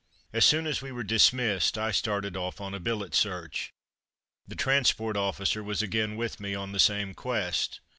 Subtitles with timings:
[0.33, 3.71] As soon as we were "dismissed," I started off on a billet search.
[4.47, 7.81] The transport officer was again with me on the same quest.